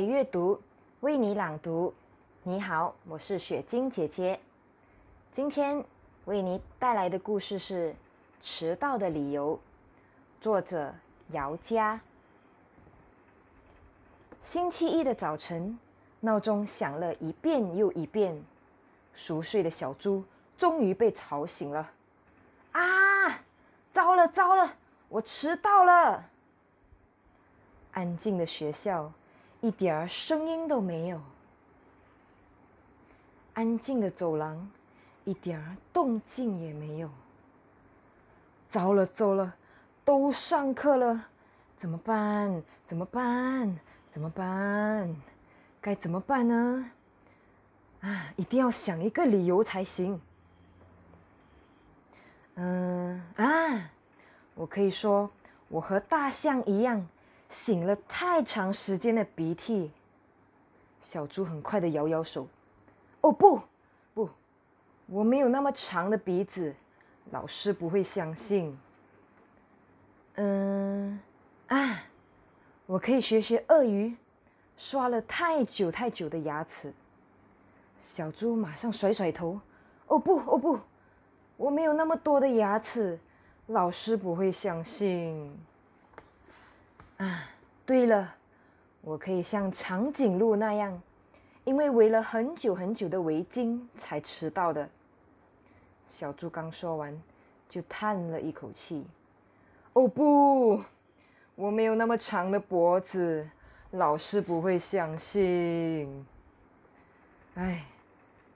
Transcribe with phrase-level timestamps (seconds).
[0.00, 0.60] 阅读，
[1.00, 1.92] 为你朗读。
[2.42, 4.38] 你好，我是雪晶姐姐。
[5.32, 5.84] 今天
[6.24, 7.90] 为你带来的故事是
[8.42, 9.56] 《迟到的理由》，
[10.40, 10.94] 作者
[11.32, 12.00] 姚佳。
[14.40, 15.78] 星期一的早晨，
[16.20, 18.42] 闹钟响了一遍又一遍，
[19.12, 20.24] 熟睡的小猪
[20.56, 21.90] 终于被吵醒了。
[22.72, 23.40] 啊！
[23.90, 24.76] 糟了糟了，
[25.08, 26.24] 我迟到了！
[27.92, 29.12] 安静的学校，
[29.60, 31.20] 一点儿声音都没有。
[33.54, 34.70] 安静的走廊，
[35.24, 37.10] 一点儿动静也没有。
[38.68, 39.56] 糟了糟了，
[40.04, 41.24] 都上课了，
[41.76, 42.62] 怎么办？
[42.86, 43.78] 怎么办？
[44.10, 45.16] 怎么办？
[45.80, 46.90] 该怎么办呢？
[48.00, 50.20] 啊，一定要想一个理由才行。
[52.54, 53.90] 嗯啊，
[54.54, 55.30] 我可以说，
[55.68, 57.08] 我和大象一样。
[57.50, 59.90] 擤了太长时间的鼻涕，
[61.00, 62.46] 小猪很快的摇摇手。
[63.20, 63.60] 哦不，
[64.14, 64.28] 不，
[65.06, 66.74] 我没有那么长的鼻子，
[67.30, 68.78] 老师不会相信。
[70.34, 71.18] 嗯，
[71.66, 72.02] 啊，
[72.86, 74.16] 我可以学学鳄鱼，
[74.76, 76.92] 刷了太久太久的牙齿。
[77.98, 79.60] 小猪马上甩甩头。
[80.06, 80.78] 哦不，哦不，
[81.56, 83.18] 我没有那么多的牙齿，
[83.66, 85.58] 老师不会相信。
[87.18, 87.50] 啊，
[87.84, 88.34] 对了，
[89.00, 91.00] 我可以像长颈鹿那样，
[91.64, 94.88] 因为围了很久很久的围巾才迟到的。
[96.06, 97.22] 小猪刚说完，
[97.68, 99.04] 就叹了一口气
[99.92, 100.82] ：“哦不，
[101.54, 103.46] 我没有那么长的脖子，
[103.90, 106.26] 老师不会相信。”
[107.56, 107.84] 哎，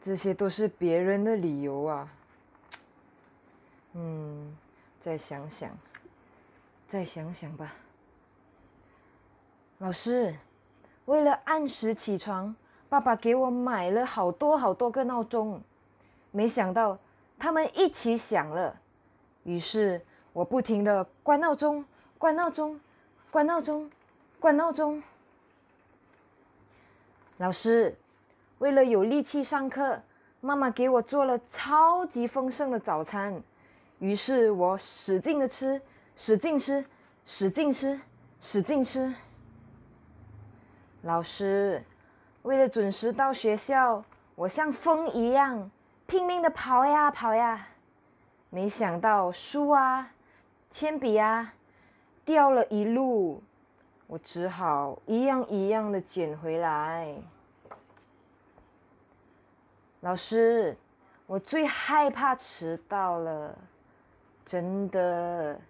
[0.00, 2.08] 这些都是别人的理由啊。
[3.94, 4.56] 嗯，
[5.00, 5.76] 再想想，
[6.86, 7.74] 再想想吧。
[9.78, 10.34] 老师，
[11.06, 12.54] 为了按时起床，
[12.88, 15.60] 爸爸给我买了好多好多个闹钟，
[16.30, 16.96] 没想到
[17.38, 18.74] 他们一起响了，
[19.42, 20.00] 于是
[20.32, 21.84] 我不停的关闹钟、
[22.16, 22.80] 关闹钟、
[23.30, 23.90] 关闹钟、
[24.38, 25.02] 关闹钟。
[27.38, 27.94] 老师，
[28.58, 30.00] 为了有力气上课，
[30.40, 33.42] 妈妈给我做了超级丰盛的早餐，
[33.98, 35.82] 于是我使劲的吃，
[36.16, 36.82] 使劲吃，
[37.26, 38.00] 使劲吃，
[38.40, 39.12] 使劲吃。
[41.04, 41.84] 老师，
[42.44, 44.02] 为了准时到学校，
[44.34, 45.70] 我像风一样
[46.06, 47.68] 拼命的跑呀跑呀，
[48.48, 50.10] 没想到书啊、
[50.70, 51.52] 铅笔啊
[52.24, 53.42] 掉了一路，
[54.06, 57.14] 我只好一样一样的捡回来。
[60.00, 60.74] 老师，
[61.26, 63.54] 我最害怕迟到了，
[64.46, 65.60] 真的，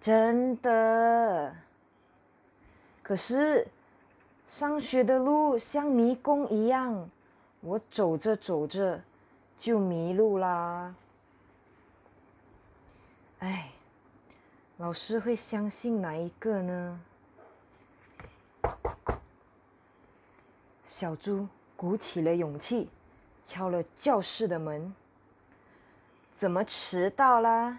[0.00, 1.54] 真的。
[3.02, 3.68] 可是。
[4.52, 7.08] 上学的路像迷宫一样，
[7.62, 9.02] 我走着走着
[9.56, 10.94] 就迷路啦。
[13.38, 13.70] 哎，
[14.76, 17.00] 老师会相信哪一个呢？
[20.84, 22.90] 小猪鼓起了勇气，
[23.42, 24.94] 敲了教室的门。
[26.36, 27.78] 怎么迟到啦？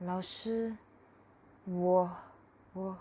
[0.00, 0.76] 老师，
[1.64, 2.10] 我，
[2.74, 2.98] 我，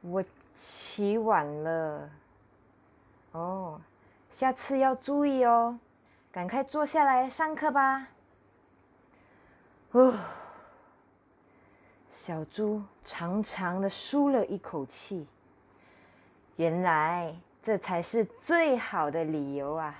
[0.00, 0.24] 我。
[0.56, 2.10] 起晚了，
[3.32, 3.78] 哦，
[4.30, 5.78] 下次要注意哦，
[6.32, 8.08] 赶快坐下来上课吧。
[9.90, 10.14] 哦，
[12.08, 15.26] 小猪长长的舒了一口气，
[16.56, 19.94] 原来这才是最好的理由啊。